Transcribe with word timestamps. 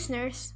listeners. 0.00 0.54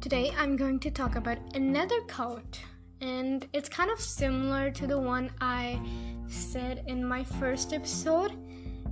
Today 0.00 0.30
I'm 0.38 0.56
going 0.56 0.78
to 0.78 0.88
talk 0.88 1.16
about 1.16 1.38
another 1.56 2.00
quote, 2.02 2.60
and 3.00 3.44
it's 3.52 3.68
kind 3.68 3.90
of 3.90 3.98
similar 3.98 4.70
to 4.70 4.86
the 4.86 4.96
one 4.96 5.32
I 5.40 5.80
said 6.28 6.84
in 6.86 7.04
my 7.04 7.24
first 7.24 7.72
episode. 7.72 8.38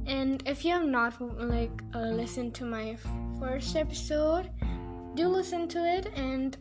And 0.06 0.42
if 0.44 0.64
you 0.64 0.72
have 0.72 0.86
not 0.86 1.20
like 1.38 1.70
uh, 1.94 2.00
listened 2.00 2.52
to 2.54 2.64
my 2.64 2.96
first 3.38 3.76
episode, 3.76 4.50
do 5.14 5.28
listen 5.28 5.68
to 5.68 5.78
it, 5.78 6.10
and 6.16 6.56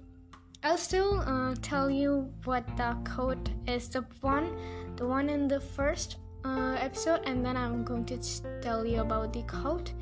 I'll 0.62 0.78
still 0.78 1.22
uh, 1.22 1.56
tell 1.64 1.90
you 1.90 2.32
what 2.44 2.68
the 2.78 2.96
quote 3.04 3.50
is. 3.66 3.90
The 3.90 4.06
one, 4.22 4.56
the 4.98 5.08
one 5.08 5.32
in 5.32 5.48
the 5.48 5.60
first 5.60 6.18
uh, 6.46 6.78
episode, 6.80 7.22
and 7.26 7.44
then 7.44 7.58
I'm 7.58 7.84
going 7.84 8.06
to 8.06 8.20
tell 8.62 8.86
you 8.86 9.02
about 9.02 9.34
the 9.34 9.42
quote 9.42 9.94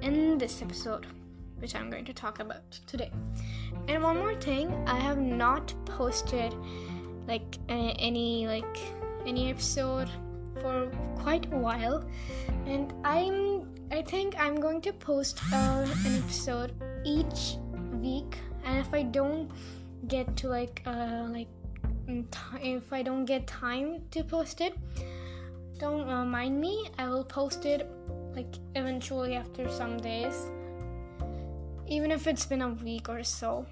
in 0.00 0.38
this 0.38 0.62
episode 0.62 1.06
which 1.58 1.74
I'm 1.74 1.90
going 1.90 2.04
to 2.04 2.12
talk 2.12 2.40
about 2.40 2.70
today. 2.86 3.10
And 3.88 4.02
one 4.02 4.18
more 4.18 4.34
thing, 4.34 4.72
I 4.86 4.98
have 4.98 5.18
not 5.18 5.74
posted 5.84 6.54
like 7.26 7.58
any 7.68 8.46
like 8.46 8.78
any 9.26 9.50
episode 9.50 10.10
for 10.60 10.90
quite 11.16 11.52
a 11.52 11.56
while, 11.56 12.04
and 12.66 12.92
I'm 13.04 13.68
I 13.90 14.02
think 14.02 14.34
I'm 14.38 14.60
going 14.60 14.80
to 14.82 14.92
post 14.92 15.40
uh, 15.52 15.86
an 16.04 16.16
episode 16.16 16.72
each 17.04 17.56
week. 17.92 18.38
And 18.64 18.78
if 18.78 18.92
I 18.92 19.02
don't 19.02 19.50
get 20.08 20.36
to 20.38 20.48
like 20.48 20.82
uh, 20.86 21.26
like 21.30 21.48
if 22.60 22.92
I 22.92 23.02
don't 23.02 23.24
get 23.24 23.46
time 23.46 24.02
to 24.10 24.22
post 24.24 24.60
it, 24.60 24.74
don't 25.78 26.08
uh, 26.08 26.24
mind 26.24 26.60
me. 26.60 26.88
I 26.98 27.08
will 27.08 27.24
post 27.24 27.64
it 27.64 27.88
like 28.34 28.54
eventually 28.74 29.34
after 29.34 29.68
some 29.70 29.96
days 29.96 30.50
even 31.88 32.10
if 32.10 32.26
it's 32.26 32.46
been 32.46 32.62
a 32.62 32.70
week 32.70 33.08
or 33.08 33.22
so. 33.22 33.66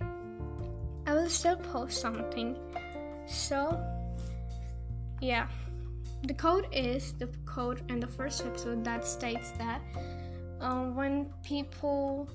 I 1.06 1.12
will 1.12 1.28
still 1.28 1.56
post 1.56 2.00
something. 2.00 2.56
So, 3.26 3.78
yeah. 5.20 5.48
The 6.22 6.34
code 6.34 6.68
is 6.72 7.12
the 7.12 7.28
code 7.44 7.82
in 7.90 8.00
the 8.00 8.06
first 8.06 8.46
episode 8.46 8.82
that 8.84 9.04
states 9.04 9.50
that 9.58 9.82
uh, 10.60 10.84
when 10.96 11.26
people 11.44 12.30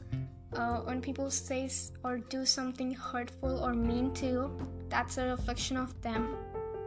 uh, 0.54 0.78
when 0.82 1.02
people 1.02 1.30
say 1.30 1.70
or 2.04 2.18
do 2.18 2.46
something 2.46 2.94
hurtful 2.94 3.64
or 3.64 3.74
mean 3.74 4.12
to 4.14 4.26
you, 4.26 4.58
that's 4.90 5.18
a 5.18 5.26
reflection 5.26 5.78
of 5.78 6.00
them, 6.02 6.36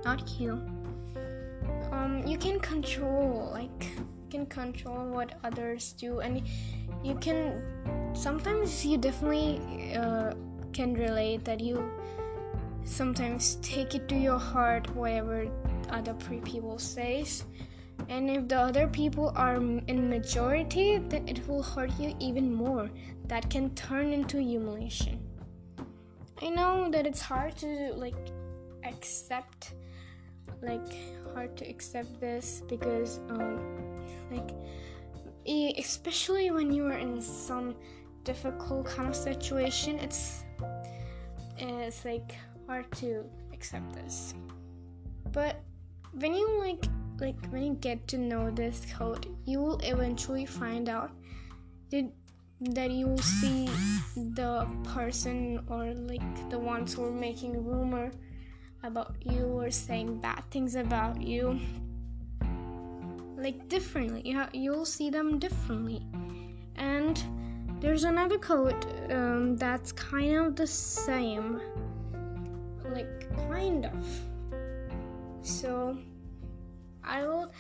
not 0.05 0.29
you. 0.39 0.53
Um, 1.91 2.23
you 2.27 2.39
can 2.39 2.59
control 2.59 3.51
like 3.53 3.85
you 3.99 4.29
can 4.31 4.47
control 4.47 5.09
what 5.11 5.39
others 5.45 5.93
do 5.93 6.21
and 6.21 6.43
you 7.05 7.15
can 7.17 7.63
sometimes 8.15 8.85
you 8.85 8.99
definitely 8.99 9.95
uh, 9.95 10.33
can 10.73 10.95
relate 10.95 11.45
that 11.45 11.61
you 11.61 11.91
sometimes 12.85 13.57
take 13.63 13.95
it 13.95 14.09
to 14.09 14.17
your 14.17 14.39
heart 14.39 14.95
whatever 14.95 15.47
other 15.91 16.15
people 16.45 16.79
says. 16.79 17.45
And 18.09 18.29
if 18.29 18.49
the 18.49 18.59
other 18.59 18.89
people 18.89 19.33
are 19.37 19.57
in 19.57 20.11
majority 20.11 20.99
then 20.99 21.29
it 21.29 21.47
will 21.47 21.63
hurt 21.63 21.93
you 21.99 22.15
even 22.19 22.53
more. 22.53 22.91
That 23.27 23.49
can 23.49 23.75
turn 23.75 24.13
into 24.13 24.39
humiliation. 24.39 25.21
I 26.41 26.49
know 26.49 26.91
that 26.91 27.07
it's 27.07 27.21
hard 27.21 27.57
to 27.59 27.93
like 27.95 28.17
accept 28.85 29.75
like 30.61 30.93
hard 31.35 31.57
to 31.57 31.69
accept 31.69 32.21
this 32.21 32.63
because 32.69 33.21
um 33.31 33.61
like 34.31 34.51
especially 35.79 36.51
when 36.51 36.73
you 36.73 36.87
are 36.87 36.99
in 36.99 37.21
some 37.21 37.75
difficult 38.25 38.87
kind 38.87 39.09
of 39.09 39.17
situation 39.17 39.99
it's 39.99 40.45
it's 41.59 42.05
like 42.05 42.35
hard 42.67 42.91
to 42.93 43.25
accept 43.53 43.93
this. 43.93 44.35
But 45.33 45.61
when 46.13 46.35
you 46.35 46.59
like 46.61 46.85
like 47.21 47.37
when 47.51 47.63
you 47.63 47.75
get 47.75 48.07
to 48.09 48.19
know 48.19 48.51
this 48.51 48.87
code 48.97 49.27
you 49.45 49.61
will 49.61 49.79
eventually 49.83 50.47
find 50.47 50.89
out 50.89 51.11
that 51.91 52.11
that 52.61 52.91
you 52.91 53.09
will 53.09 53.19
see 53.19 53.69
the 54.17 54.67
person 54.95 55.65
or 55.69 55.95
like 55.95 56.51
the 56.51 56.59
ones 56.59 56.95
who 56.95 57.05
are 57.05 57.11
making 57.11 57.65
rumor 57.65 58.11
about 58.83 59.15
you 59.21 59.47
or 59.47 59.71
saying 59.71 60.21
bad 60.21 60.43
things 60.51 60.75
about 60.75 61.21
you 61.21 61.59
like 63.37 63.69
differently. 63.69 64.23
You 64.25 64.45
you'll 64.53 64.87
see 64.87 65.11
them 65.11 65.39
differently. 65.39 66.07
And 66.77 67.23
there's 67.83 68.05
another 68.05 68.39
quote 68.39 68.87
um, 69.11 69.57
that's 69.57 69.91
kind 69.93 70.37
of 70.37 70.57
the 70.57 70.67
same. 70.67 71.61
Like 72.85 73.29
kind 73.49 73.87
of. 73.87 74.07
So 75.43 75.99
i 77.05 77.23
will 77.23 77.53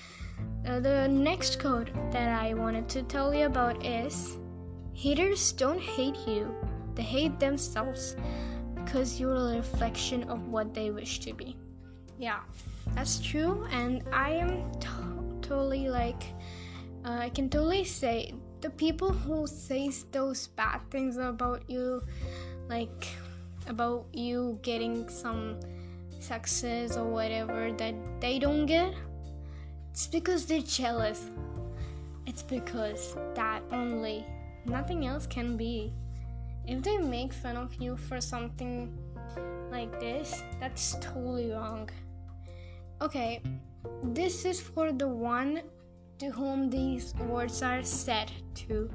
uh, 0.66 0.78
the 0.80 1.08
next 1.08 1.60
quote 1.60 1.90
that 2.12 2.28
i 2.28 2.54
wanted 2.54 2.88
to 2.88 3.02
tell 3.02 3.34
you 3.34 3.46
about 3.46 3.84
is 3.84 4.38
haters 4.94 5.52
don't 5.52 5.80
hate 5.80 6.16
you 6.26 6.54
they 6.94 7.02
hate 7.02 7.40
themselves 7.40 8.14
because 8.74 9.18
you're 9.18 9.34
a 9.34 9.56
reflection 9.56 10.22
of 10.24 10.46
what 10.48 10.74
they 10.74 10.90
wish 10.90 11.18
to 11.20 11.32
be. 11.32 11.56
Yeah 12.18 12.40
that's 12.94 13.20
true 13.20 13.66
and 13.70 14.02
i 14.12 14.30
am 14.30 14.70
totally 14.80 15.88
like 15.88 16.24
uh, 17.04 17.18
i 17.26 17.28
can 17.30 17.48
totally 17.48 17.84
say 17.84 18.34
the 18.62 18.70
people 18.70 19.12
who 19.12 19.46
say 19.46 19.90
those 20.12 20.46
bad 20.48 20.80
things 20.90 21.16
about 21.16 21.68
you 21.68 22.02
like 22.68 23.08
about 23.66 24.06
you 24.12 24.58
getting 24.62 25.08
some 25.08 25.58
success 26.20 26.96
or 26.96 27.04
whatever 27.04 27.72
that 27.72 27.94
they 28.20 28.38
don't 28.38 28.66
get 28.66 28.94
it's 29.92 30.06
because 30.06 30.46
they're 30.46 30.62
jealous. 30.62 31.28
It's 32.26 32.42
because 32.42 33.14
that 33.34 33.62
only 33.70 34.24
nothing 34.64 35.06
else 35.06 35.26
can 35.26 35.58
be. 35.58 35.92
If 36.66 36.82
they 36.82 36.96
make 36.96 37.30
fun 37.34 37.58
of 37.58 37.74
you 37.74 37.98
for 37.98 38.18
something 38.18 38.90
like 39.70 40.00
this 40.00 40.42
that's 40.60 40.96
totally 41.00 41.50
wrong. 41.50 41.90
Okay 43.02 43.42
this 44.04 44.44
is 44.46 44.60
for 44.60 44.92
the 44.92 45.08
one 45.08 45.60
to 46.22 46.30
whom 46.30 46.70
these 46.70 47.14
words 47.26 47.62
are 47.62 47.82
said 47.82 48.30
to. 48.54 48.88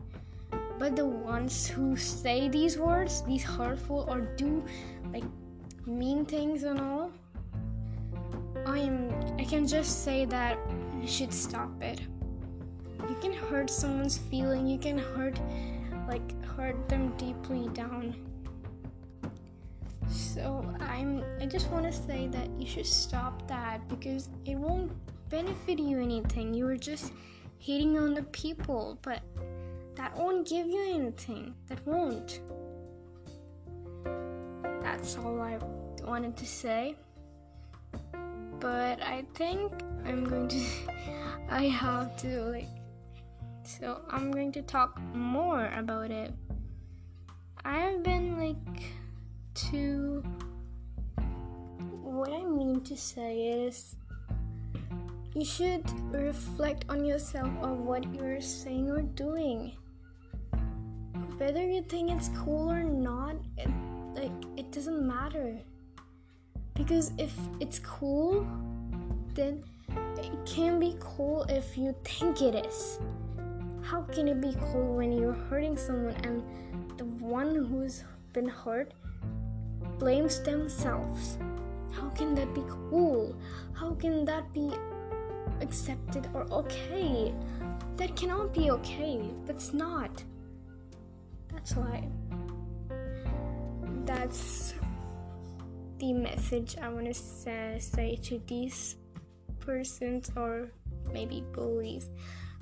But 0.79 0.95
the 0.95 1.05
ones 1.05 1.67
who 1.67 1.97
say 1.97 2.47
these 2.47 2.77
words, 2.79 3.21
these 3.23 3.43
hurtful 3.43 4.05
or 4.07 4.21
do 4.21 4.63
like 5.11 5.25
mean 5.85 6.25
things 6.25 6.63
and 6.63 6.79
all, 6.79 7.11
I 8.65 8.79
am 8.79 9.11
I 9.37 9.43
can 9.43 9.67
just 9.67 10.05
say 10.05 10.23
that 10.23 10.57
you 11.01 11.07
should 11.07 11.33
stop 11.33 11.83
it. 11.83 11.99
You 13.09 13.17
can 13.19 13.33
hurt 13.33 13.69
someone's 13.69 14.17
feeling, 14.17 14.65
you 14.65 14.77
can 14.77 14.97
hurt 14.97 15.37
like 16.07 16.45
hurt 16.45 16.87
them 16.87 17.11
deeply 17.17 17.67
down. 17.73 18.15
So 20.07 20.63
I'm 20.79 21.25
I 21.41 21.45
just 21.45 21.69
want 21.71 21.85
to 21.87 21.91
say 21.91 22.27
that 22.27 22.47
you 22.57 22.65
should 22.65 22.87
stop 22.87 23.45
that 23.49 23.85
because 23.89 24.29
it 24.45 24.55
won't 24.55 24.93
benefit 25.29 25.79
you 25.79 25.99
anything. 25.99 26.53
You 26.53 26.65
were 26.65 26.77
just 26.77 27.13
hating 27.59 27.97
on 27.97 28.13
the 28.13 28.23
people, 28.23 28.97
but 29.01 29.21
that 29.95 30.15
won't 30.15 30.47
give 30.47 30.67
you 30.67 30.93
anything. 30.93 31.53
That 31.67 31.85
won't. 31.85 32.41
That's 34.81 35.17
all 35.17 35.41
I 35.41 35.57
wanted 36.03 36.37
to 36.37 36.45
say. 36.45 36.95
But 38.59 39.01
I 39.01 39.25
think 39.33 39.71
I'm 40.05 40.23
going 40.23 40.47
to. 40.47 40.61
I 41.49 41.63
have 41.67 42.15
to, 42.17 42.43
like. 42.45 42.67
So 43.63 44.01
I'm 44.09 44.31
going 44.31 44.51
to 44.53 44.61
talk 44.61 44.99
more 45.13 45.69
about 45.75 46.11
it. 46.11 46.33
I 47.65 47.77
have 47.79 48.03
been, 48.03 48.37
like, 48.37 48.83
to. 49.71 50.23
What 52.01 52.31
I 52.31 52.43
mean 52.43 52.81
to 52.81 52.95
say 52.95 53.65
is 53.65 53.95
you 55.37 55.45
should 55.45 55.83
reflect 56.11 56.85
on 56.89 57.05
yourself 57.05 57.51
of 57.61 57.77
what 57.77 58.11
you're 58.11 58.41
saying 58.41 58.89
or 58.89 59.03
doing. 59.03 59.71
Whether 61.37 61.63
you 61.63 61.83
think 61.83 62.09
it's 62.09 62.29
cool 62.29 62.71
or 62.71 62.81
not, 62.81 63.35
it, 63.55 63.69
like 64.15 64.31
it 64.57 64.71
doesn't 64.71 65.05
matter. 65.05 65.59
Because 66.73 67.11
if 67.19 67.37
it's 67.59 67.77
cool, 67.77 68.47
then 69.35 69.63
it 70.17 70.33
can 70.47 70.79
be 70.79 70.95
cool 70.99 71.43
if 71.49 71.77
you 71.77 71.93
think 72.03 72.41
it 72.41 72.65
is. 72.65 72.99
How 73.83 74.01
can 74.01 74.27
it 74.27 74.41
be 74.41 74.55
cool 74.71 74.95
when 74.95 75.11
you're 75.11 75.37
hurting 75.51 75.77
someone 75.77 76.15
and 76.23 76.41
the 76.97 77.05
one 77.05 77.53
who's 77.53 78.03
been 78.33 78.49
hurt 78.49 78.91
blames 79.99 80.41
themselves? 80.41 81.37
How 81.91 82.09
can 82.09 82.33
that 82.35 82.55
be 82.55 82.63
cool? 82.89 83.35
How 83.73 83.93
can 83.93 84.25
that 84.25 84.51
be 84.51 84.71
accepted 85.67 86.29
or 86.33 86.47
okay. 86.51 87.33
That 87.97 88.15
cannot 88.15 88.53
be 88.53 88.71
okay. 88.71 89.19
That's 89.45 89.73
not. 89.73 90.23
That's 91.51 91.75
why. 91.75 92.07
that's 94.05 94.73
the 95.99 96.13
message 96.13 96.77
I 96.81 96.87
want 96.87 97.07
to 97.07 97.13
say, 97.13 97.77
say 97.79 98.15
to 98.27 98.39
these 98.47 98.95
persons 99.59 100.31
or 100.37 100.71
maybe 101.11 101.43
bullies. 101.51 102.09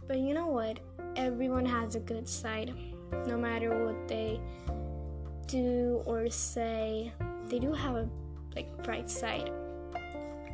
But 0.08 0.19
you 0.19 0.34
know 0.34 0.48
what? 0.48 0.80
Everyone 1.16 1.66
has 1.66 1.96
a 1.96 2.00
good 2.00 2.28
side. 2.28 2.74
No 3.28 3.38
matter 3.38 3.86
what 3.86 4.08
they 4.08 4.40
do 5.46 6.01
or 6.06 6.30
say, 6.30 7.12
they 7.48 7.60
do 7.60 7.72
have 7.74 7.96
a 7.96 8.10
like 8.56 8.69
bright 8.84 9.10
side. 9.10 9.51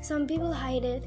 Some 0.02 0.28
people 0.28 0.52
hide 0.52 0.84
it 0.84 1.06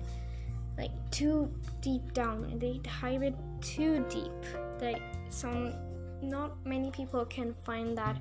like 0.76 0.93
too 1.11 1.50
deep 1.81 2.12
down. 2.12 2.59
They 2.59 2.81
hide 2.88 3.23
it 3.23 3.35
too 3.61 4.05
deep. 4.09 4.32
Like 4.81 5.03
some 5.31 5.75
not 6.23 6.65
many 6.65 6.91
people 6.91 7.25
can 7.26 7.55
find 7.65 7.97
that 7.99 8.17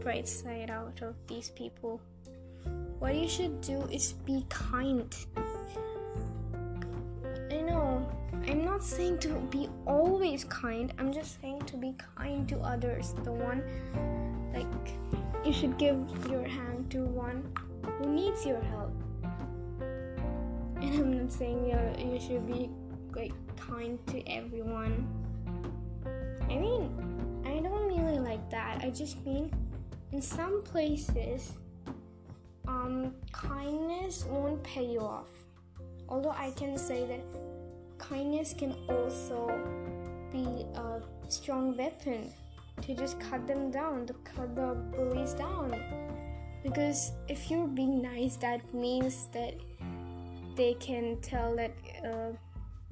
bright 0.00 0.28
side 0.28 0.70
out 0.70 1.02
of 1.02 1.14
these 1.26 1.50
people. 1.50 2.00
What 2.98 3.14
you 3.14 3.28
should 3.28 3.60
do 3.60 3.82
is 3.90 4.12
be 4.24 4.46
kind. 4.48 5.14
I 7.50 7.60
know, 7.60 8.08
I'm 8.46 8.64
not 8.64 8.82
saying 8.82 9.18
to 9.20 9.28
be 9.50 9.68
always 9.86 10.44
kind, 10.44 10.92
I'm 10.98 11.12
just 11.12 11.40
saying 11.40 11.62
to 11.66 11.76
be 11.76 11.94
kind 12.16 12.48
to 12.48 12.58
others. 12.60 13.14
The 13.24 13.32
one, 13.32 13.62
like, 14.54 14.66
you 15.44 15.52
should 15.52 15.76
give 15.78 15.96
your 16.30 16.44
hand 16.44 16.90
to 16.92 17.04
one 17.04 17.52
who 17.98 18.06
needs 18.06 18.46
your 18.46 18.62
help. 18.62 19.01
I'm 20.92 21.16
not 21.16 21.32
saying 21.32 21.64
you, 21.64 22.12
you 22.12 22.20
should 22.20 22.46
be 22.46 22.68
like 23.14 23.32
kind 23.56 23.98
to 24.08 24.20
everyone. 24.28 25.08
I 26.42 26.56
mean, 26.56 27.42
I 27.46 27.60
don't 27.60 27.88
really 27.88 28.18
like 28.18 28.50
that. 28.50 28.80
I 28.82 28.90
just 28.90 29.24
mean 29.24 29.50
in 30.12 30.20
some 30.20 30.62
places, 30.62 31.52
um, 32.68 33.14
kindness 33.32 34.26
won't 34.28 34.62
pay 34.62 34.84
you 34.84 35.00
off. 35.00 35.30
Although 36.10 36.36
I 36.36 36.50
can 36.50 36.76
say 36.76 37.06
that 37.06 37.24
kindness 37.98 38.52
can 38.52 38.76
also 38.90 39.48
be 40.30 40.66
a 40.74 41.00
strong 41.28 41.74
weapon 41.74 42.30
to 42.82 42.94
just 42.94 43.18
cut 43.18 43.46
them 43.46 43.70
down, 43.70 44.06
to 44.06 44.12
cut 44.24 44.54
the 44.54 44.74
bullies 44.94 45.32
down. 45.32 45.74
Because 46.62 47.12
if 47.28 47.50
you're 47.50 47.66
being 47.66 48.02
nice, 48.02 48.36
that 48.36 48.60
means 48.74 49.28
that 49.32 49.54
they 50.56 50.74
can 50.74 51.18
tell 51.20 51.56
that 51.56 51.72
uh, 52.04 52.32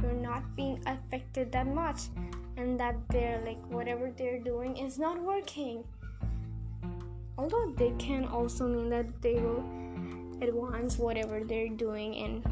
you're 0.02 0.12
not 0.12 0.42
being 0.56 0.82
affected 0.86 1.52
that 1.52 1.66
much 1.66 2.02
and 2.56 2.78
that 2.78 2.96
they're 3.10 3.40
like 3.44 3.60
whatever 3.68 4.12
they're 4.16 4.40
doing 4.40 4.76
is 4.76 4.98
not 4.98 5.20
working. 5.20 5.84
Although 7.38 7.72
they 7.76 7.92
can 7.98 8.26
also 8.26 8.66
mean 8.66 8.90
that 8.90 9.06
they 9.22 9.34
will 9.34 9.64
advance 10.42 10.98
whatever 10.98 11.40
they're 11.44 11.68
doing 11.68 12.16
and 12.16 12.44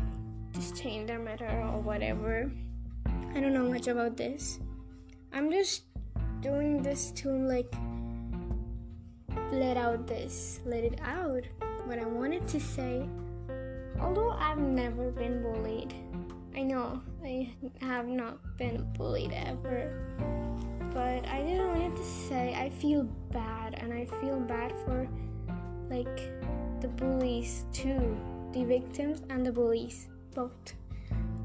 just 0.53 0.77
change 0.81 1.09
their 1.09 1.19
matter 1.19 1.49
or 1.73 1.81
whatever. 1.81 2.51
I 3.35 3.41
don't 3.41 3.53
know 3.53 3.69
much 3.69 3.87
about 3.87 4.17
this. 4.17 4.61
I'm 5.33 5.51
just 5.51 5.85
doing 6.41 6.83
this 6.83 7.11
to 7.11 7.29
like 7.31 7.73
let 9.53 9.77
out 9.77 10.07
this 10.07 10.61
let 10.65 10.85
it 10.85 11.01
out. 11.03 11.45
What 11.85 11.99
i 11.99 12.05
wanted 12.05 12.47
to 12.49 12.61
say 12.61 13.09
although 14.00 14.31
i've 14.31 14.59
never 14.59 15.11
been 15.11 15.43
bullied 15.43 15.95
I 16.59 16.62
know 16.62 17.00
I 17.25 17.53
have 17.81 18.09
not 18.09 18.39
been 18.56 18.85
bullied 18.97 19.33
ever, 19.33 19.93
but 20.93 21.25
I 21.29 21.47
just 21.47 21.62
wanted 21.62 21.97
to 21.97 22.03
say 22.03 22.53
I 22.53 22.69
feel 22.69 23.05
bad 23.31 23.75
and 23.75 23.93
I 23.93 24.06
feel 24.21 24.41
bad 24.41 24.73
for 24.85 25.06
like 25.89 26.19
the 26.81 26.89
bullies 26.89 27.65
too, 27.73 28.19
the 28.53 28.65
victims 28.65 29.23
and 29.31 29.47
the 29.47 29.53
bullies 29.53 30.09
both. 30.35 30.75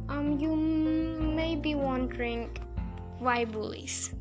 Um, 0.10 0.40
you 0.40 0.56
may 0.56 1.58
be 1.58 1.76
wondering 1.76 2.50
why 3.20 3.46
bullies? 3.46 4.16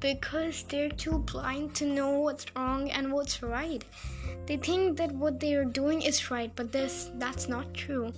Because 0.00 0.64
they're 0.64 0.90
too 0.90 1.20
blind 1.20 1.74
to 1.76 1.86
know 1.86 2.10
what's 2.20 2.44
wrong 2.54 2.90
and 2.90 3.10
what's 3.10 3.42
right. 3.42 3.82
They 4.46 4.56
think 4.56 4.96
that 4.98 5.10
what 5.12 5.40
they 5.40 5.54
are 5.54 5.64
doing 5.64 6.02
is 6.02 6.30
right, 6.30 6.52
but 6.54 6.70
this 6.70 7.10
that's 7.18 7.48
not 7.48 7.74
true. 7.74 8.12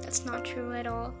That's 0.00 0.24
not 0.24 0.44
true 0.44 0.72
at 0.72 0.86
all. 0.86 1.12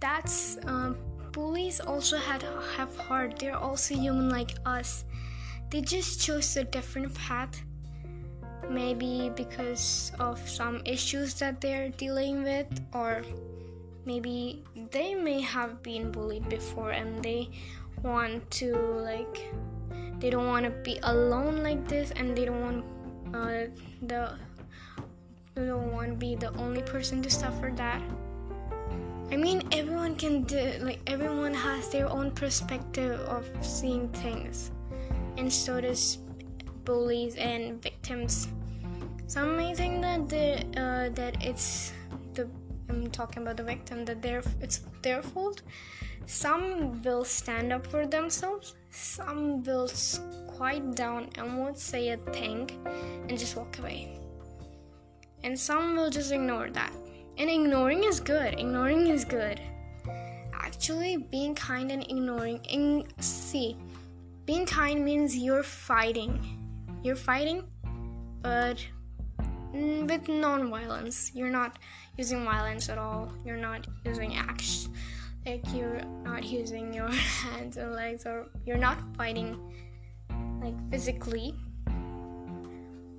That's 0.00 0.58
um, 0.66 0.96
bullies 1.32 1.78
also 1.78 2.16
had 2.16 2.42
have 2.76 2.96
heart. 2.96 3.38
They're 3.38 3.56
also 3.56 3.94
human 3.94 4.28
like 4.30 4.58
us. 4.66 5.04
They 5.70 5.80
just 5.80 6.20
chose 6.20 6.56
a 6.56 6.64
different 6.64 7.14
path. 7.14 7.62
Maybe 8.68 9.30
because 9.34 10.12
of 10.18 10.38
some 10.48 10.82
issues 10.84 11.34
that 11.34 11.60
they're 11.60 11.90
dealing 11.90 12.42
with, 12.42 12.66
or 12.92 13.22
maybe 14.04 14.64
they 14.90 15.14
may 15.14 15.40
have 15.40 15.82
been 15.82 16.10
bullied 16.10 16.48
before 16.48 16.90
and 16.90 17.22
they 17.22 17.50
want 18.02 18.48
to 18.50 18.74
like 19.02 19.52
they 20.20 20.30
don't 20.30 20.46
want 20.46 20.64
to 20.64 20.70
be 20.70 20.98
alone 21.02 21.62
like 21.62 21.88
this 21.88 22.10
and 22.12 22.36
they 22.36 22.44
don't 22.44 22.60
want 22.60 22.84
uh, 23.34 23.66
the 24.02 24.36
you 25.56 25.66
don't 25.66 25.92
want 25.92 26.10
to 26.10 26.14
be 26.14 26.36
the 26.36 26.52
only 26.56 26.82
person 26.82 27.22
to 27.22 27.30
suffer 27.30 27.72
that. 27.76 28.00
I 29.30 29.36
mean, 29.36 29.62
everyone 29.72 30.16
can 30.16 30.42
do, 30.42 30.72
like, 30.80 31.00
everyone 31.06 31.54
has 31.54 31.88
their 31.88 32.08
own 32.08 32.30
perspective 32.32 33.20
of 33.20 33.48
seeing 33.60 34.08
things, 34.08 34.70
and 35.36 35.52
so 35.52 35.80
does 35.80 36.18
bullies 36.84 37.36
and 37.36 37.82
victims. 37.82 38.48
Some 39.26 39.56
may 39.56 39.74
think 39.74 40.02
that 40.02 40.28
the, 40.28 40.80
uh, 40.80 41.08
that 41.10 41.42
it's 41.42 41.92
the 42.34 42.48
I'm 42.88 43.08
talking 43.10 43.42
about 43.42 43.56
the 43.56 43.62
victim 43.62 44.04
that 44.06 44.20
they're 44.20 44.42
it's 44.60 44.80
their 45.02 45.22
fault. 45.22 45.62
Some 46.26 47.02
will 47.02 47.24
stand 47.24 47.72
up 47.72 47.86
for 47.86 48.06
themselves. 48.06 48.74
Some 48.90 49.62
will 49.64 49.90
quiet 50.46 50.94
down 50.94 51.30
and 51.36 51.58
won't 51.58 51.78
say 51.78 52.10
a 52.10 52.16
thing 52.32 52.70
and 53.28 53.38
just 53.38 53.56
walk 53.56 53.78
away 53.78 54.20
and 55.42 55.58
some 55.58 55.96
will 55.96 56.10
just 56.10 56.32
ignore 56.32 56.70
that. 56.70 56.92
And 57.38 57.48
ignoring 57.48 58.04
is 58.04 58.20
good. 58.20 58.54
Ignoring 58.58 59.06
is 59.06 59.24
good. 59.24 59.60
Actually, 60.52 61.16
being 61.16 61.54
kind 61.54 61.90
and 61.90 62.02
ignoring. 62.02 62.62
In, 62.68 63.06
see, 63.18 63.76
being 64.44 64.66
kind 64.66 65.04
means 65.04 65.36
you're 65.36 65.62
fighting. 65.62 66.38
You're 67.02 67.16
fighting, 67.16 67.64
but 68.42 68.84
with 69.72 70.28
non-violence. 70.28 71.32
You're 71.34 71.50
not 71.50 71.78
using 72.18 72.44
violence 72.44 72.88
at 72.90 72.98
all. 72.98 73.32
You're 73.44 73.56
not 73.56 73.86
using 74.04 74.34
action. 74.34 74.92
Like 75.46 75.64
you're 75.72 76.02
not 76.22 76.44
using 76.44 76.92
your 76.92 77.08
hands 77.42 77.76
and 77.76 77.92
legs, 77.92 78.26
or 78.26 78.46
you're 78.66 78.78
not 78.78 78.98
fighting 79.16 79.58
like 80.62 80.74
physically. 80.90 81.54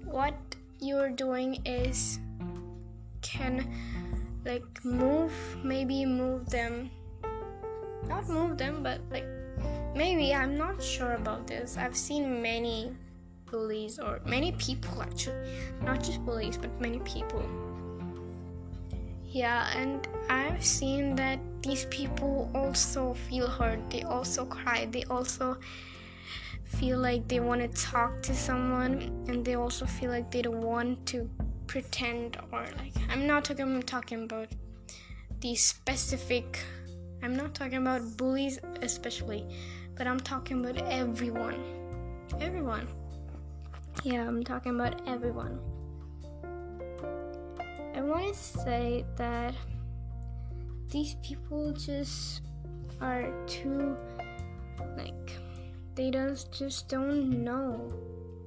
What 0.06 0.36
you're 0.80 1.10
doing 1.10 1.62
is 1.66 2.20
can 3.22 3.68
like 4.46 4.64
move 4.84 5.32
maybe 5.64 6.06
move 6.06 6.50
them. 6.50 6.90
Not 8.08 8.28
move 8.28 8.58
them 8.58 8.84
but 8.84 9.00
like 9.12 9.26
maybe 9.96 10.34
i'm 10.34 10.58
not 10.58 10.82
sure 10.82 11.14
about 11.14 11.48
this. 11.48 11.78
I've 11.78 11.96
seen 11.96 12.42
many 12.42 12.96
bullies 13.46 14.00
or 14.00 14.22
many 14.26 14.52
people 14.54 15.02
actually. 15.02 15.50
Not 15.82 16.04
just 16.04 16.24
bullies 16.26 16.58
but 16.58 16.70
many 16.82 17.00
people 17.00 17.44
yeah 19.32 19.72
and 19.78 20.08
i've 20.30 20.64
seen 20.64 21.16
that 21.16 21.40
these 21.62 21.86
people 21.86 22.52
also 22.54 23.14
feel 23.14 23.48
hurt 23.48 23.80
they 23.90 24.04
also 24.04 24.46
cry 24.46 24.88
they 24.92 25.04
also 25.06 25.58
feel 26.66 27.00
like 27.00 27.28
they 27.28 27.40
want 27.40 27.62
to 27.62 27.68
talk 27.82 28.22
to 28.22 28.36
someone 28.36 29.26
and 29.28 29.44
they 29.44 29.56
also 29.56 29.86
feel 29.86 30.10
like 30.10 30.30
they 30.32 30.42
don't 30.42 30.62
want 30.62 31.06
to 31.06 31.30
pretend 31.68 32.38
or 32.52 32.66
like 32.78 32.94
I'm 33.10 33.28
not 33.28 33.46
talking 33.46 33.66
I'm 33.66 33.84
talking 33.84 34.24
about 34.24 34.48
the 35.42 35.56
specific 35.56 36.60
I'm 37.24 37.36
not 37.36 37.54
talking 37.54 37.78
about 37.78 38.18
bullies 38.18 38.60
especially, 38.82 39.46
but 39.96 40.08
I'm 40.08 40.20
talking 40.20 40.66
about 40.66 40.84
everyone. 40.92 41.64
Everyone. 42.40 42.88
Yeah, 44.04 44.28
I'm 44.28 44.44
talking 44.44 44.74
about 44.74 45.08
everyone. 45.08 45.60
I 47.94 48.02
want 48.02 48.34
to 48.34 48.40
say 48.40 49.06
that 49.18 49.54
these 50.90 51.16
people 51.24 51.72
just 51.72 52.42
are 53.00 53.32
too 53.48 53.98
like 54.98 55.32
they 55.96 56.12
just 56.12 56.52
just 56.52 56.88
don't 56.88 57.44
know 57.44 57.92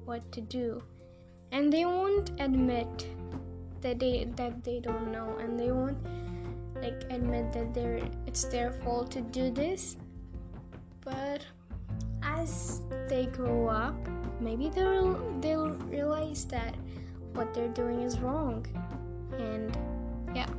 what 0.05 0.31
to 0.31 0.41
do. 0.41 0.81
And 1.51 1.71
they 1.71 1.85
won't 1.85 2.31
admit 2.39 3.07
that 3.81 3.99
they 3.99 4.27
that 4.35 4.63
they 4.63 4.79
don't 4.79 5.11
know. 5.11 5.37
And 5.39 5.59
they 5.59 5.71
won't 5.71 5.97
like 6.75 7.03
admit 7.09 7.53
that 7.53 7.73
they're 7.73 8.01
it's 8.25 8.45
their 8.45 8.71
fault 8.71 9.11
to 9.11 9.21
do 9.21 9.51
this. 9.51 9.97
But 11.01 11.45
as 12.23 12.81
they 13.07 13.27
grow 13.27 13.67
up 13.67 13.95
maybe 14.39 14.69
they'll 14.69 15.39
they'll 15.39 15.69
realize 15.89 16.45
that 16.45 16.75
what 17.33 17.53
they're 17.53 17.69
doing 17.69 18.01
is 18.01 18.19
wrong 18.19 18.65
and 19.39 19.77
yeah. 20.35 20.49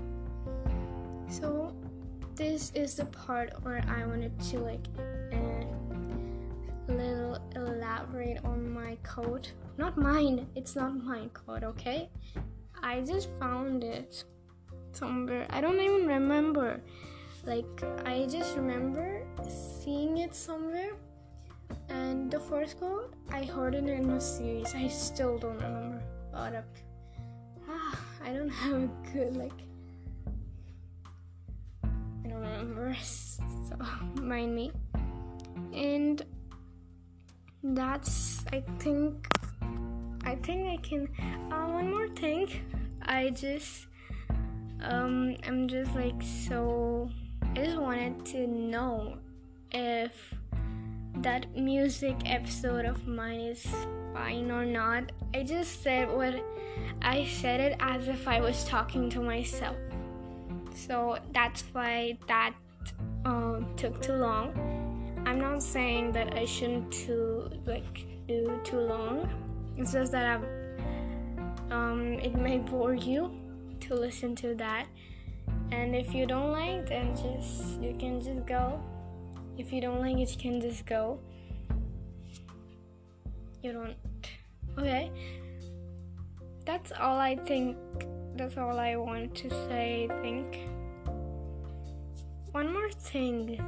So 1.29 1.75
this 2.35 2.71
is 2.75 2.95
the 2.97 3.07
part 3.07 3.51
where 3.63 3.83
i 3.89 4.05
wanted 4.07 4.39
to 4.39 4.59
like 4.59 4.87
uh, 4.99 5.65
little 6.93 7.39
elaborate 7.55 8.45
on 8.45 8.71
my 8.71 8.97
code 9.03 9.49
not 9.79 9.99
mine. 9.99 10.47
It's 10.55 10.75
not 10.75 10.97
my 11.05 11.29
code 11.35 11.65
okay? 11.65 12.09
I 12.83 13.01
just 13.03 13.29
found 13.39 13.85
it 13.85 14.25
somewhere. 14.93 15.47
I 15.51 15.61
don't 15.61 15.81
even 15.81 16.07
remember. 16.07 16.81
Like 17.45 17.85
i 18.05 18.27
just 18.29 18.57
remember 18.57 19.23
seeing 19.49 20.19
it 20.19 20.35
somewhere. 20.35 20.93
And 21.89 22.31
the 22.31 22.41
first 22.41 22.79
quote 22.79 23.13
i 23.31 23.45
heard 23.45 23.75
it 23.75 23.89
in 23.89 24.11
a 24.11 24.21
series. 24.21 24.75
I 24.75 24.89
still 24.89 25.39
don't 25.39 25.57
remember. 25.57 26.03
But 26.33 26.65
i 28.27 28.33
don't 28.33 28.51
have 28.51 28.83
a 28.83 28.91
good 29.13 29.37
like 29.37 29.53
i 31.85 32.29
don't 32.29 32.41
remember 32.41 32.95
so 33.01 33.77
mind 34.21 34.55
me. 34.55 34.73
And 35.73 36.23
that's 37.63 38.45
i 38.53 38.63
think 38.79 39.27
i 40.25 40.35
think 40.37 40.67
i 40.69 40.77
can 40.83 41.09
uh, 41.53 41.67
one 41.67 41.91
more 41.91 42.09
thing. 42.09 42.49
I 43.03 43.31
just 43.31 43.87
um 44.83 45.37
i'm 45.47 45.69
just 45.69 45.95
like 45.95 46.21
so 46.21 47.09
I 47.57 47.65
just 47.65 47.79
wanted 47.79 48.25
to 48.27 48.47
know 48.47 49.19
if 49.71 50.35
that 51.23 51.57
music 51.57 52.17
episode 52.27 52.85
of 52.85 53.07
mine 53.07 53.41
is 53.41 53.67
fine 54.13 54.51
or 54.51 54.65
not. 54.65 55.13
I 55.35 55.43
just 55.43 55.83
said 55.83 56.11
what 56.11 56.35
I 57.03 57.27
said 57.27 57.61
it 57.61 57.77
as 57.81 58.09
if 58.09 58.29
I 58.29 58.41
was 58.41 58.65
talking 58.65 59.09
to 59.11 59.21
myself. 59.21 59.77
So 60.75 61.19
that's 61.33 61.63
why 61.73 62.19
that 62.29 62.55
um, 63.25 63.67
took 63.77 64.01
too 64.03 64.15
long. 64.15 64.53
I'm 65.27 65.41
not 65.41 65.63
saying 65.63 66.13
that 66.13 66.35
I 66.35 66.45
shouldn't 66.45 66.93
to 67.07 67.51
like 67.67 68.07
do 68.29 68.61
too 68.63 68.81
long. 68.81 69.29
It's 69.77 69.93
just 69.93 70.13
that 70.13 70.27
I've, 70.27 71.73
um, 71.73 72.15
it 72.15 72.37
may 72.37 72.59
bore 72.59 72.95
you 72.95 73.31
to 73.81 73.95
listen 73.95 74.37
to 74.37 74.55
that. 74.55 74.87
And 75.73 75.97
if 75.97 76.15
you 76.15 76.27
don't 76.27 76.53
like, 76.53 76.89
then 76.89 77.15
just 77.17 77.81
you 77.81 77.95
can 77.99 78.21
just 78.21 78.47
go. 78.47 78.81
If 79.59 79.73
you 79.73 79.81
don't 79.81 80.01
like 80.01 80.19
it, 80.19 80.31
you 80.31 80.39
can 80.39 80.61
just 80.61 80.87
go. 80.87 81.19
You 83.63 83.73
don't. 83.73 83.97
Okay. 84.79 85.11
That's 86.65 86.93
all 86.93 87.19
I 87.19 87.37
think. 87.37 87.77
That's 88.37 88.59
all 88.59 88.79
I 88.79 88.97
want 88.97 89.35
to 89.37 89.51
say. 89.51 90.09
I 90.11 90.23
think. 90.23 90.69
One 92.53 92.73
more 92.73 92.91
thing. 92.91 93.61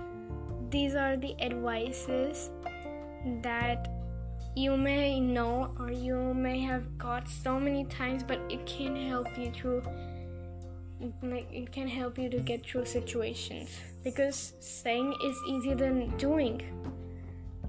These 0.71 0.95
are 0.95 1.17
the 1.17 1.35
advices 1.41 2.51
that 3.43 3.89
you 4.55 4.77
may 4.77 5.21
know 5.21 5.75
or 5.79 5.91
you 5.91 6.35
may 6.35 6.61
have 6.61 6.99
got 6.99 7.29
so 7.29 7.59
many 7.59 7.85
times, 7.85 8.23
but 8.23 8.41
it 8.51 8.67
can 8.67 8.95
help 9.09 9.39
you 9.39 9.51
through 9.51 9.83
like 11.23 11.49
it 11.53 11.73
can 11.73 11.89
help 11.89 12.19
you 12.19 12.29
to 12.31 12.39
get 12.39 12.67
through 12.67 12.87
situations. 12.87 13.71
Because 14.05 14.55
saying 14.61 15.15
is 15.25 15.37
easier 15.49 15.75
than 15.75 16.17
doing. 16.17 16.63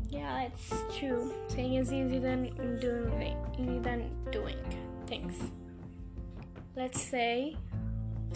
Yeah 0.09 0.47
it's 0.47 0.73
true. 0.97 1.33
Saying 1.47 1.75
is 1.75 1.93
easier 1.93 2.19
than 2.19 2.79
doing 2.79 3.37
easier 3.57 3.79
than 3.81 4.11
doing 4.31 4.57
things. 5.07 5.35
Let's 6.75 7.01
say 7.01 7.55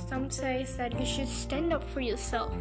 some 0.10 0.30
say 0.30 0.66
that 0.78 1.00
you 1.00 1.06
should 1.06 1.28
stand 1.28 1.74
up 1.74 1.84
for 1.90 2.02
yourself. 2.02 2.54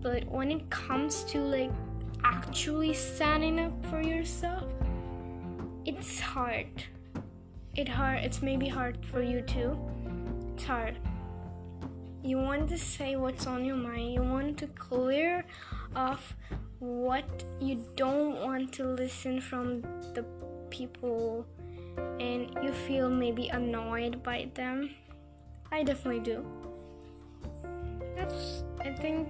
But 0.00 0.24
when 0.26 0.50
it 0.50 0.68
comes 0.70 1.24
to 1.24 1.38
like 1.38 1.70
actually 2.24 2.94
standing 2.94 3.58
up 3.58 3.86
for 3.86 4.00
yourself 4.00 4.64
it's 5.84 6.20
hard. 6.20 6.84
It 7.74 7.88
hard 7.88 8.22
it's 8.22 8.42
maybe 8.42 8.68
hard 8.68 9.04
for 9.06 9.22
you 9.22 9.42
too 9.42 9.76
hard. 10.64 10.98
You 12.22 12.38
want 12.38 12.68
to 12.68 12.78
say 12.78 13.16
what's 13.16 13.46
on 13.46 13.64
your 13.64 13.76
mind. 13.76 14.14
You 14.14 14.22
want 14.22 14.58
to 14.58 14.66
clear 14.68 15.44
off 15.96 16.34
what 16.78 17.44
you 17.60 17.84
don't 17.96 18.40
want 18.40 18.72
to 18.74 18.84
listen 18.84 19.40
from 19.40 19.82
the 20.14 20.24
people 20.70 21.46
and 22.20 22.56
you 22.62 22.72
feel 22.72 23.10
maybe 23.10 23.48
annoyed 23.48 24.22
by 24.22 24.50
them. 24.54 24.90
I 25.70 25.82
definitely 25.82 26.20
do. 26.20 26.44
That's 28.16 28.64
I 28.80 28.90
think 28.92 29.28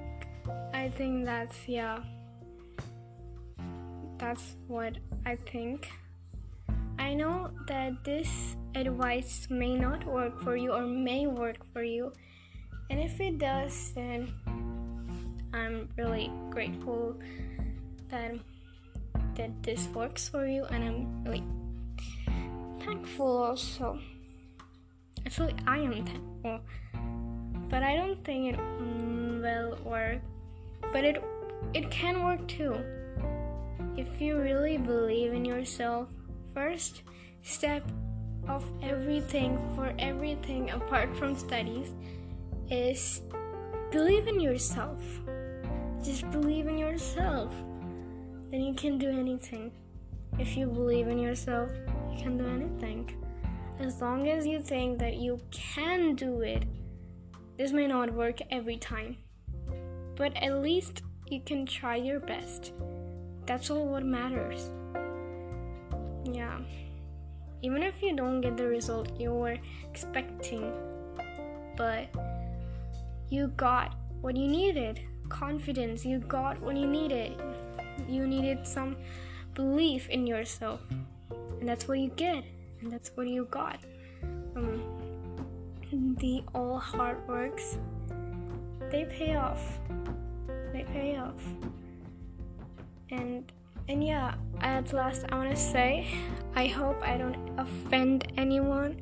I 0.73 0.89
think 0.89 1.25
that's 1.25 1.69
yeah. 1.69 1.99
That's 4.19 4.57
what 4.67 4.99
I 5.27 5.37
think. 5.37 5.91
I 6.99 7.15
know 7.15 7.51
that 7.67 8.05
this 8.05 8.57
advice 8.75 9.47
may 9.51 9.75
not 9.75 10.05
work 10.07 10.41
for 10.43 10.57
you 10.57 10.73
or 10.73 10.87
may 10.87 11.27
work 11.27 11.59
for 11.73 11.83
you, 11.83 12.13
and 12.91 13.01
if 13.01 13.21
it 13.21 13.39
does, 13.39 13.93
then 13.95 14.33
I'm 15.53 15.89
really 15.97 16.31
grateful 16.51 17.17
that 18.11 18.35
that 19.35 19.63
this 19.63 19.89
works 19.95 20.29
for 20.29 20.47
you, 20.47 20.65
and 20.65 20.85
I'm 20.85 21.25
really 21.25 21.45
thankful 22.85 23.45
also. 23.45 23.99
Actually, 25.25 25.55
I 25.67 25.79
am 25.79 26.05
thankful, 26.05 26.61
but 27.69 27.83
I 27.83 27.97
don't 27.97 28.23
think 28.25 28.55
it 28.55 28.61
will 29.41 29.79
work. 29.85 30.21
But 30.93 31.05
it 31.05 31.23
it 31.75 31.91
can 31.91 32.23
work 32.25 32.47
too 32.49 32.77
if 33.97 34.21
you 34.21 34.39
really 34.39 34.79
believe 34.79 35.33
in 35.33 35.45
yourself 35.45 36.09
first 36.55 37.03
step 37.43 37.83
of 38.49 38.65
everything 38.83 39.59
for 39.75 39.93
everything 39.99 40.71
apart 40.71 41.17
from 41.17 41.37
studies 41.37 41.95
is 42.71 43.23
believe 43.91 44.29
in 44.29 44.41
yourself. 44.41 45.03
Just 46.03 46.31
believe 46.31 46.67
in 46.67 46.79
yourself. 46.79 47.53
Then 48.51 48.61
you 48.61 48.75
can 48.75 48.99
do 48.99 49.09
anything. 49.09 49.73
If 50.39 50.57
you 50.57 50.67
believe 50.67 51.09
in 51.09 51.19
yourself, 51.19 51.71
you 52.11 52.23
can 52.23 52.37
do 52.37 52.47
anything. 52.47 53.15
As 53.79 54.01
long 54.01 54.29
as 54.29 54.47
you 54.47 54.61
think 54.61 54.99
that 54.99 55.17
you 55.17 55.41
can 55.51 56.15
do 56.15 56.41
it, 56.41 56.65
this 57.57 57.73
may 57.73 57.87
not 57.87 58.13
work 58.13 58.39
every 58.51 58.77
time. 58.77 59.17
But 60.17 60.37
at 60.37 60.63
least 60.63 61.03
you 61.27 61.41
can 61.41 61.67
try 61.67 61.97
your 61.97 62.21
best. 62.21 62.73
That's 63.47 63.71
all 63.71 63.87
what 63.87 64.05
matters 64.05 64.71
yeah 66.25 66.59
even 67.63 67.83
if 67.83 68.03
you 68.03 68.15
don't 68.15 68.41
get 68.41 68.57
the 68.57 68.67
result 68.67 69.09
you 69.19 69.33
were 69.33 69.57
expecting 69.91 70.73
but 71.77 72.09
you 73.29 73.49
got 73.57 73.95
what 74.21 74.37
you 74.37 74.47
needed. 74.47 75.01
Confidence 75.29 76.05
you 76.05 76.19
got 76.19 76.61
what 76.61 76.77
you 76.77 76.87
needed. 76.87 77.41
You 78.09 78.27
needed 78.27 78.67
some 78.67 78.97
belief 79.55 80.09
in 80.09 80.27
yourself. 80.27 80.81
And 81.59 81.69
that's 81.69 81.89
what 81.89 81.99
you 81.99 82.11
get. 82.11 82.45
And 82.81 82.91
that's 82.91 83.11
what 83.15 83.27
you 83.27 83.47
got. 83.51 83.81
Um, 84.55 84.83
the 86.19 86.43
all 86.55 86.79
hard 86.79 87.27
works 87.29 87.79
they 88.91 89.05
pay 89.07 89.37
off. 89.37 89.79
They 90.73 90.85
pay 90.85 91.17
off. 91.17 91.43
And 93.11 93.51
and 93.89 94.05
yeah, 94.05 94.35
at 94.83 94.93
last, 94.93 95.25
I 95.31 95.37
want 95.37 95.51
to 95.51 95.57
say 95.57 96.07
I 96.55 96.67
hope 96.67 97.01
I 97.03 97.17
don't 97.17 97.37
offend 97.59 98.33
anyone 98.37 99.01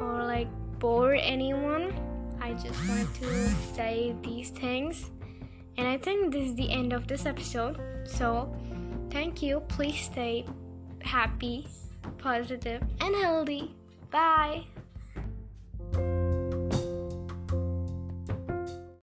or 0.00 0.24
like 0.24 0.48
bore 0.78 1.14
anyone. 1.14 1.92
I 2.40 2.52
just 2.54 2.78
wanted 2.88 3.12
to 3.14 3.48
say 3.74 4.14
these 4.22 4.50
things. 4.50 5.10
And 5.76 5.86
I 5.86 5.96
think 5.96 6.32
this 6.32 6.50
is 6.50 6.54
the 6.56 6.70
end 6.70 6.92
of 6.92 7.06
this 7.06 7.26
episode. 7.26 7.78
So, 8.04 8.52
thank 9.10 9.42
you. 9.42 9.60
Please 9.68 10.00
stay 10.00 10.44
happy, 11.00 11.68
positive, 12.18 12.82
and 13.00 13.14
healthy. 13.14 13.74
Bye. 14.10 14.64